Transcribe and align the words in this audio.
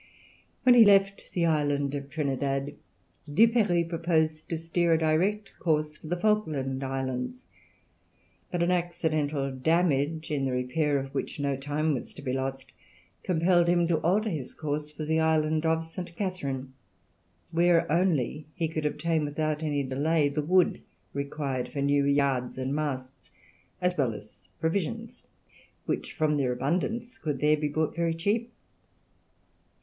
When 0.63 0.73
he 0.73 0.83
left 0.83 1.29
the 1.33 1.45
island 1.45 1.93
of 1.93 2.09
Trinidad, 2.09 2.73
Duperrey 3.31 3.87
purposed 3.87 4.49
to 4.49 4.57
steer 4.57 4.93
a 4.93 4.97
direct 4.97 5.53
course 5.59 5.97
for 5.97 6.07
the 6.07 6.17
Falkland 6.17 6.83
Islands; 6.83 7.45
but 8.49 8.63
an 8.63 8.71
accidental 8.71 9.51
damage, 9.51 10.31
in 10.31 10.45
the 10.45 10.53
repair 10.53 10.97
of 10.97 11.13
which 11.13 11.39
no 11.39 11.55
time 11.55 11.93
was 11.93 12.15
to 12.15 12.23
be 12.23 12.33
lost, 12.33 12.73
compelled 13.21 13.67
him 13.67 13.87
to 13.89 13.99
alter 13.99 14.31
his 14.31 14.55
course 14.55 14.91
for 14.91 15.05
the 15.05 15.19
island 15.19 15.67
of 15.67 15.85
St. 15.85 16.15
Catherine, 16.15 16.73
where 17.51 17.85
only 17.91 18.47
he 18.55 18.67
could 18.67 18.87
obtain 18.87 19.23
without 19.23 19.61
any 19.61 19.83
delay 19.83 20.29
the 20.29 20.41
wood 20.41 20.81
required 21.13 21.69
for 21.69 21.79
new 21.83 22.05
yards 22.05 22.57
and 22.57 22.73
masts, 22.73 23.29
as 23.79 23.95
well 23.99 24.15
as 24.15 24.49
provisions, 24.59 25.25
which 25.85 26.11
from 26.13 26.37
their 26.37 26.51
abundance 26.51 27.19
could 27.19 27.37
there 27.39 27.55
be 27.57 27.67
bought 27.67 27.95
very 27.95 28.15
cheap. 28.15 28.51